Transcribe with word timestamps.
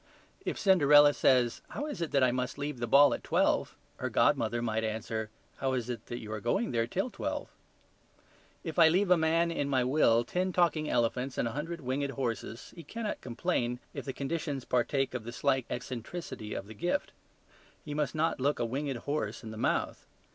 If 0.43 0.57
Cinderella 0.57 1.13
says, 1.13 1.61
"How 1.69 1.85
is 1.85 2.01
it 2.01 2.09
that 2.09 2.23
I 2.23 2.31
must 2.31 2.57
leave 2.57 2.79
the 2.79 2.87
ball 2.87 3.13
at 3.13 3.23
twelve?" 3.23 3.77
her 3.97 4.09
godmother 4.09 4.59
might 4.59 4.83
answer, 4.83 5.29
"How 5.57 5.73
is 5.73 5.91
it 5.91 6.07
that 6.07 6.17
you 6.17 6.31
are 6.31 6.39
going 6.41 6.71
there 6.71 6.87
till 6.87 7.11
twelve?" 7.11 7.49
If 8.63 8.79
I 8.79 8.87
leave 8.89 9.11
a 9.11 9.15
man 9.15 9.51
in 9.51 9.69
my 9.69 9.83
will 9.83 10.23
ten 10.23 10.51
talking 10.53 10.89
elephants 10.89 11.37
and 11.37 11.47
a 11.47 11.51
hundred 11.51 11.81
winged 11.81 12.09
horses, 12.13 12.73
he 12.75 12.81
cannot 12.81 13.21
complain 13.21 13.77
if 13.93 14.05
the 14.05 14.11
conditions 14.11 14.65
partake 14.65 15.13
of 15.13 15.23
the 15.23 15.31
slight 15.31 15.67
eccentricity 15.69 16.55
of 16.55 16.65
the 16.65 16.73
gift. 16.73 17.11
He 17.85 17.93
must 17.93 18.15
not 18.15 18.39
look 18.41 18.57
a 18.57 18.65
winged 18.65 18.97
horse 18.97 19.43
in 19.43 19.51
the 19.51 19.55
mouth. 19.55 20.07